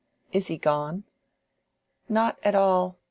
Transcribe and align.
Is 0.31 0.47
he 0.47 0.57
gone?" 0.57 1.03
"Not 2.09 2.39
at 2.43 2.55
all. 2.55 2.97